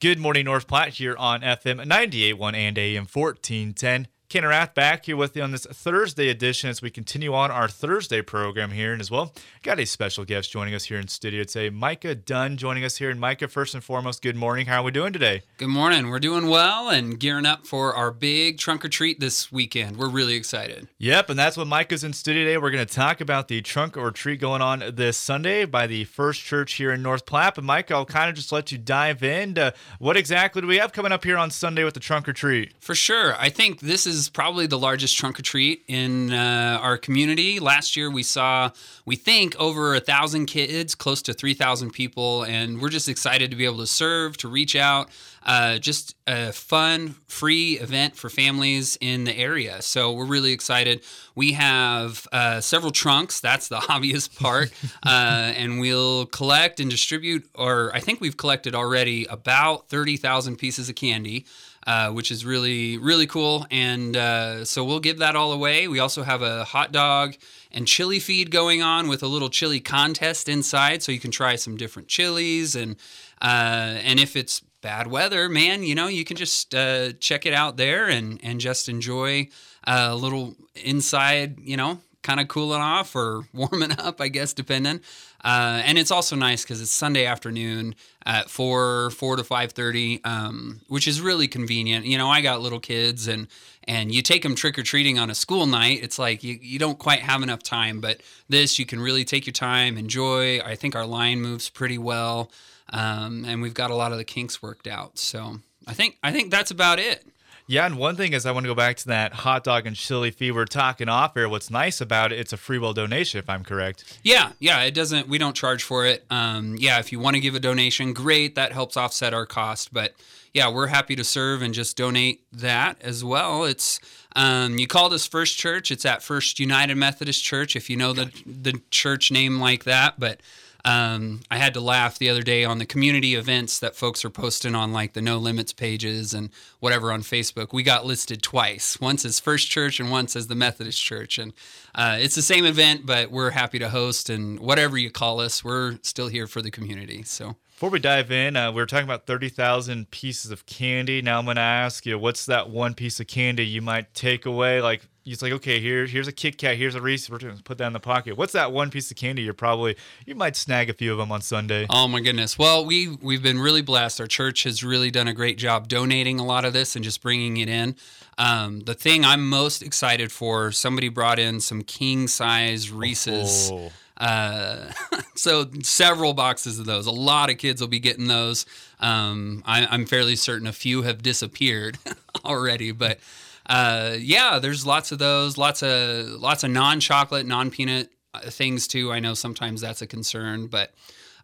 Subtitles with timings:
[0.00, 4.08] Good morning, North Platte, here on FM 98.1 and AM 1410.
[4.30, 7.66] Canon Rath back here with you on this Thursday edition as we continue on our
[7.66, 8.92] Thursday program here.
[8.92, 12.56] And as well, got a special guest joining us here in studio today, Micah Dunn
[12.56, 13.10] joining us here.
[13.10, 14.66] And Micah, first and foremost, good morning.
[14.66, 15.42] How are we doing today?
[15.56, 16.10] Good morning.
[16.10, 19.96] We're doing well and gearing up for our big trunk or treat this weekend.
[19.96, 20.86] We're really excited.
[20.98, 22.56] Yep, and that's what Micah's in studio today.
[22.56, 26.04] We're going to talk about the trunk or treat going on this Sunday by the
[26.04, 27.56] First Church here in North Platte.
[27.56, 29.56] But Micah, I'll kind of just let you dive in.
[29.98, 32.74] what exactly do we have coming up here on Sunday with the trunk or treat?
[32.78, 33.34] For sure.
[33.36, 37.58] I think this is is probably the largest trunk or treat in uh, our community.
[37.58, 38.70] Last year, we saw,
[39.04, 43.56] we think, over a thousand kids, close to 3,000 people, and we're just excited to
[43.56, 45.08] be able to serve, to reach out.
[45.42, 49.80] Uh, just a fun, free event for families in the area.
[49.80, 51.02] So we're really excited.
[51.34, 53.40] We have uh, several trunks.
[53.40, 54.70] That's the obvious part.
[55.04, 60.90] Uh, and we'll collect and distribute, or I think we've collected already about 30,000 pieces
[60.90, 61.46] of candy
[61.86, 63.66] uh, which is really really cool.
[63.70, 65.88] And uh, so we'll give that all away.
[65.88, 67.36] We also have a hot dog
[67.70, 71.56] and chili feed going on with a little chili contest inside, so you can try
[71.56, 72.96] some different chilies and
[73.42, 77.54] uh, and if it's bad weather, man, you know you can just uh, check it
[77.54, 79.48] out there and and just enjoy
[79.86, 84.52] uh, a little inside, you know, kind of cooling off or warming up, I guess,
[84.52, 85.00] depending.
[85.42, 87.94] Uh, and it's also nice because it's Sunday afternoon
[88.26, 92.04] at four four to five thirty, um, which is really convenient.
[92.06, 93.48] You know, I got little kids, and
[93.84, 96.00] and you take them trick or treating on a school night.
[96.02, 99.46] It's like you, you don't quite have enough time, but this you can really take
[99.46, 100.60] your time, enjoy.
[100.60, 102.50] I think our line moves pretty well,
[102.92, 105.18] um, and we've got a lot of the kinks worked out.
[105.18, 107.24] So I think I think that's about it.
[107.70, 109.94] Yeah, and one thing is I want to go back to that hot dog and
[109.94, 111.48] chili fee we're talking off air.
[111.48, 114.18] What's nice about it, it's a free will donation, if I'm correct.
[114.24, 115.28] Yeah, yeah, it doesn't.
[115.28, 116.24] We don't charge for it.
[116.30, 118.56] Um, yeah, if you want to give a donation, great.
[118.56, 119.94] That helps offset our cost.
[119.94, 120.14] But
[120.52, 123.62] yeah, we're happy to serve and just donate that as well.
[123.62, 124.00] It's
[124.34, 125.92] um, you called us First Church.
[125.92, 127.76] It's at First United Methodist Church.
[127.76, 130.40] If you know the the church name like that, but
[130.84, 134.30] um, I had to laugh the other day on the community events that folks are
[134.30, 137.72] posting on like the No Limits pages and whatever on Facebook.
[137.72, 141.38] We got listed twice, once as First Church and once as the Methodist Church.
[141.38, 141.52] And
[141.94, 144.30] uh, it's the same event, but we're happy to host.
[144.30, 147.22] And whatever you call us, we're still here for the community.
[147.22, 147.56] So.
[147.80, 151.22] Before we dive in, uh, we were talking about 30,000 pieces of candy.
[151.22, 154.44] Now I'm going to ask you, what's that one piece of candy you might take
[154.44, 154.82] away?
[154.82, 157.30] Like, it's like, okay, here, here's a Kit Kat, here's a Reese.
[157.30, 158.36] We're going to put that in the pocket.
[158.36, 159.96] What's that one piece of candy you're probably,
[160.26, 161.86] you might snag a few of them on Sunday?
[161.88, 162.58] Oh my goodness.
[162.58, 164.20] Well, we we've been really blessed.
[164.20, 167.22] Our church has really done a great job donating a lot of this and just
[167.22, 167.96] bringing it in.
[168.36, 173.70] Um, the thing I'm most excited for, somebody brought in some king size Reese's.
[173.72, 174.92] Oh uh,
[175.34, 177.06] so several boxes of those.
[177.06, 178.66] A lot of kids will be getting those.
[179.00, 181.98] Um, I, am fairly certain a few have disappeared
[182.44, 183.18] already, but
[183.66, 185.56] uh, yeah, there's lots of those.
[185.56, 189.10] Lots of lots of non-chocolate, non-peanut uh, things too.
[189.10, 190.92] I know sometimes that's a concern, but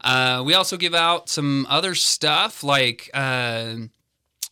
[0.02, 3.10] uh, we also give out some other stuff like.
[3.12, 3.76] Uh,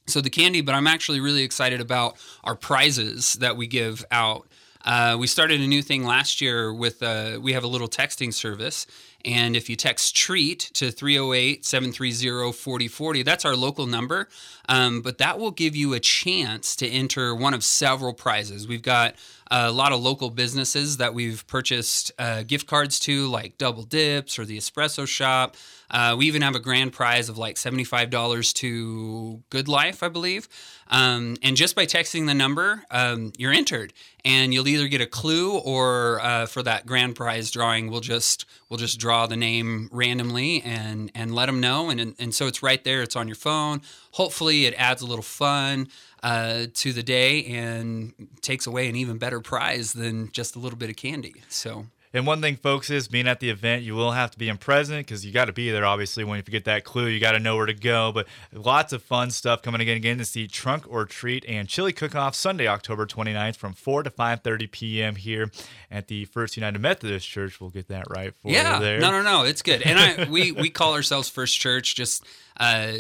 [0.07, 4.47] so the candy, but I'm actually really excited about our prizes that we give out.
[4.85, 8.33] Uh, we started a new thing last year with uh, we have a little texting
[8.33, 8.87] service.
[9.25, 14.29] And if you text treat to 308 730 4040, that's our local number.
[14.69, 18.69] Um, but that will give you a chance to enter one of several prizes.
[18.69, 19.15] We've got
[19.51, 24.39] a lot of local businesses that we've purchased uh, gift cards to, like Double Dips
[24.39, 25.57] or the Espresso Shop.
[25.91, 30.49] Uh, we even have a grand prize of like $75 to Good Life, I believe.
[30.89, 33.93] Um, and just by texting the number, um, you're entered,
[34.25, 38.45] and you'll either get a clue or uh, for that grand prize drawing, we'll just
[38.69, 42.63] we'll just draw the name randomly and and let them know, and and so it's
[42.63, 43.03] right there.
[43.03, 43.81] It's on your phone.
[44.13, 45.89] Hopefully, it adds a little fun.
[46.25, 50.79] Uh, to the day and takes away an even better prize than just a little
[50.79, 51.35] bit of candy.
[51.51, 54.49] So and one thing, folks, is being at the event, you will have to be
[54.49, 55.85] in present because you got to be there.
[55.85, 58.13] Obviously, when if you get that clue, you got to know where to go.
[58.13, 59.97] But lots of fun stuff coming again.
[59.97, 64.11] Again, to see Trunk or Treat and Chili Cook-Off Sunday, October 29th from 4 to
[64.11, 65.17] 5:30 p.m.
[65.17, 65.51] here
[65.91, 67.61] at the First United Methodist Church.
[67.61, 68.79] We'll get that right for yeah.
[68.79, 69.01] you there.
[69.01, 69.83] No, no, no, it's good.
[69.83, 71.97] And I we we call ourselves First Church.
[71.97, 72.25] Just.
[72.57, 72.93] Uh,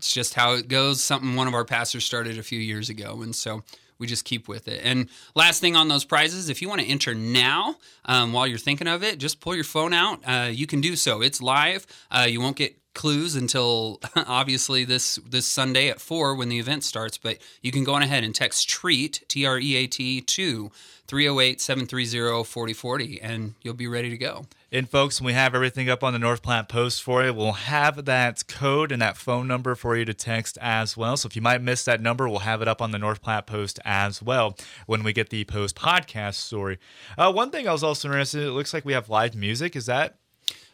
[0.00, 1.02] it's just how it goes.
[1.02, 3.62] Something one of our pastors started a few years ago, and so
[3.98, 4.80] we just keep with it.
[4.82, 7.76] And last thing on those prizes, if you want to enter now
[8.06, 10.20] um, while you're thinking of it, just pull your phone out.
[10.26, 11.20] Uh, you can do so.
[11.20, 11.86] It's live.
[12.10, 16.82] Uh, you won't get clues until obviously this this Sunday at four when the event
[16.82, 17.18] starts.
[17.18, 20.70] But you can go on ahead and text treat T R E A T to
[21.10, 24.46] 308 730 4040 and you'll be ready to go.
[24.70, 28.04] And folks, we have everything up on the North Platte Post for you, we'll have
[28.04, 31.16] that code and that phone number for you to text as well.
[31.16, 33.48] So if you might miss that number, we'll have it up on the North Platte
[33.48, 36.78] Post as well when we get the post podcast story.
[37.18, 39.74] Uh, one thing I was also interested in, it looks like we have live music.
[39.74, 40.14] Is that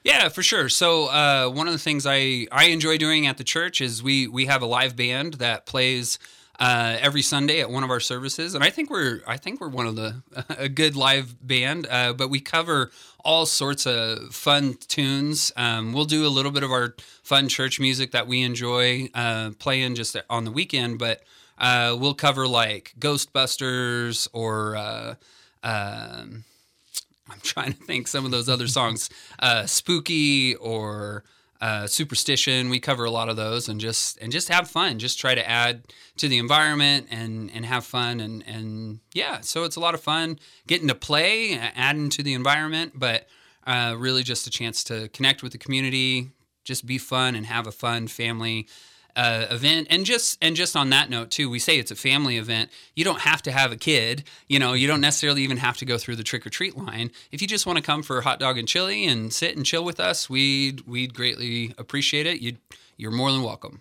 [0.05, 0.69] Yeah, for sure.
[0.69, 4.27] So uh, one of the things I, I enjoy doing at the church is we
[4.27, 6.19] we have a live band that plays
[6.59, 9.69] uh, every Sunday at one of our services, and I think we're I think we're
[9.69, 10.23] one of the
[10.59, 11.87] a good live band.
[11.91, 12.91] Uh, but we cover
[13.25, 15.53] all sorts of fun tunes.
[15.57, 19.51] Um, we'll do a little bit of our fun church music that we enjoy uh,
[19.59, 21.23] playing just on the weekend, but
[21.59, 24.77] uh, we'll cover like Ghostbusters or.
[24.77, 25.15] Uh,
[25.63, 26.45] um,
[27.29, 29.11] I'm trying to think some of those other songs,
[29.41, 31.25] uh, spooky or
[31.67, 32.71] uh, superstition.
[32.71, 35.01] We cover a lot of those and just and just have fun.
[35.01, 35.83] Just try to add
[36.17, 39.41] to the environment and and have fun and and yeah.
[39.41, 43.27] So it's a lot of fun getting to play, adding to the environment, but
[43.67, 46.31] uh, really just a chance to connect with the community,
[46.63, 48.69] just be fun and have a fun family
[49.17, 49.89] uh, event.
[49.91, 52.71] And just and just on that note too we say it's a family event.
[52.95, 54.25] You don't have to have a kid.
[54.47, 57.11] You know you don't necessarily even have to go through the trick-or-treat line.
[57.33, 59.67] If you just want to come for a hot dog and chili and sit and
[59.67, 62.41] chill with us we'd we'd greatly appreciate it.
[62.41, 62.57] You
[62.97, 63.81] you're more than welcome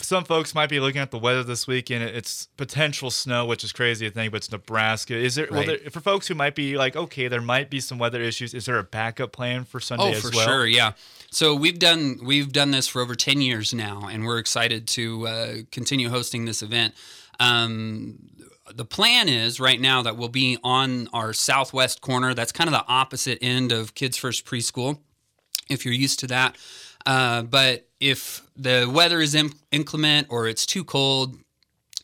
[0.00, 2.04] some folks might be looking at the weather this weekend.
[2.04, 5.14] It's potential snow, which is crazy to think, but it's Nebraska.
[5.16, 7.98] Is there, well, there for folks who might be like, okay, there might be some
[7.98, 8.54] weather issues?
[8.54, 10.46] Is there a backup plan for Sunday Oh, as for well?
[10.46, 10.92] sure, yeah.
[11.30, 15.26] So we've done we've done this for over ten years now, and we're excited to
[15.26, 16.94] uh, continue hosting this event.
[17.40, 18.28] Um,
[18.74, 22.34] the plan is right now that we'll be on our southwest corner.
[22.34, 24.98] That's kind of the opposite end of Kids First Preschool,
[25.68, 26.56] if you're used to that.
[27.04, 29.34] Uh, but if the weather is
[29.70, 31.36] inclement or it's too cold,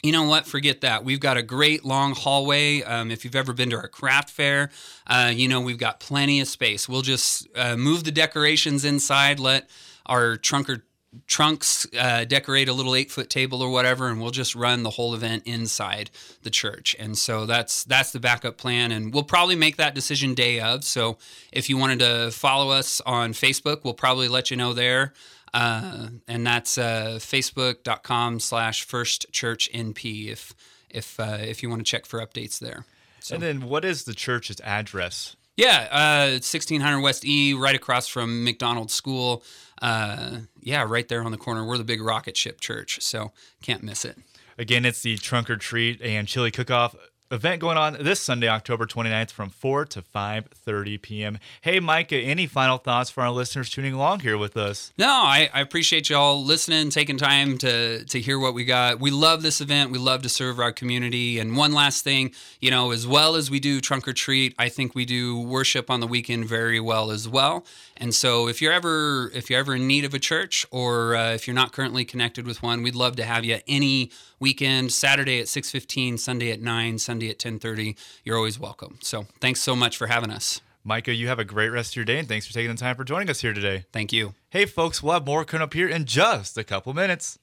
[0.03, 0.47] you know what?
[0.47, 1.05] Forget that.
[1.05, 2.83] We've got a great long hallway.
[2.83, 4.71] Um, if you've ever been to our craft fair,
[5.09, 6.89] uh, you know we've got plenty of space.
[6.89, 9.69] We'll just uh, move the decorations inside, let
[10.07, 10.83] our trunker
[11.27, 14.91] trunks uh, decorate a little eight foot table or whatever, and we'll just run the
[14.91, 16.11] whole event inside
[16.43, 16.95] the church.
[16.99, 20.85] And so that's that's the backup plan, and we'll probably make that decision day of.
[20.85, 21.19] So
[21.51, 25.13] if you wanted to follow us on Facebook, we'll probably let you know there.
[25.55, 30.55] Uh, and that's uh, facebook.com slash first church np if
[30.91, 32.85] if uh, if you want to check for updates there.
[33.31, 35.37] And then what is the church's address?
[35.57, 39.43] yeah uh, 1600 west e right across from mcdonald school.
[39.83, 41.65] Uh, yeah right there on the corner.
[41.67, 44.19] We're the big rocket ship church so can't miss it.
[44.59, 46.97] Again, it's the Trunk or Treat and Chili Cook-Off
[47.31, 51.39] event going on this Sunday, October 29th from 4 to 5.30 p.m.
[51.61, 54.93] Hey, Micah, any final thoughts for our listeners tuning along here with us?
[54.97, 59.01] No, I, I appreciate y'all listening, taking time to to hear what we got.
[59.01, 59.91] We love this event.
[59.91, 61.39] We love to serve our community.
[61.39, 64.69] And one last thing, you know, as well as we do trunk or treat, I
[64.69, 67.65] think we do worship on the weekend very well as well.
[67.97, 71.33] And so, if you're ever if you're ever in need of a church, or uh,
[71.33, 74.93] if you're not currently connected with one, we'd love to have you any weekend.
[74.93, 77.97] Saturday at six fifteen, Sunday at nine, Sunday at ten thirty.
[78.25, 78.99] You're always welcome.
[79.03, 80.61] So, thanks so much for having us.
[80.85, 82.97] Micah, you have a great rest of your day, and thanks for taking the time
[82.97, 83.85] for joining us here today.
[83.93, 84.35] Thank you.
[84.51, 87.39] Hey, folks, we'll have more coming up here in just a couple minutes.